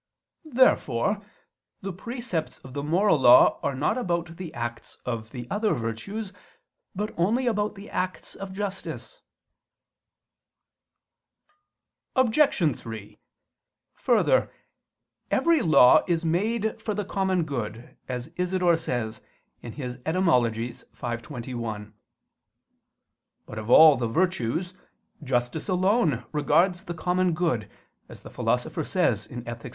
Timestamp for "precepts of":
1.93-2.73